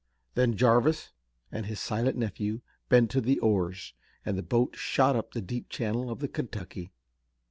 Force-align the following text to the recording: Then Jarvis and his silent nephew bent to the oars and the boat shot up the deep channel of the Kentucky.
Then 0.33 0.57
Jarvis 0.57 1.11
and 1.51 1.67
his 1.67 1.79
silent 1.79 2.17
nephew 2.17 2.61
bent 2.89 3.11
to 3.11 3.21
the 3.21 3.37
oars 3.37 3.93
and 4.25 4.35
the 4.35 4.41
boat 4.41 4.75
shot 4.75 5.15
up 5.15 5.31
the 5.33 5.41
deep 5.41 5.69
channel 5.69 6.09
of 6.09 6.21
the 6.21 6.27
Kentucky. 6.27 6.91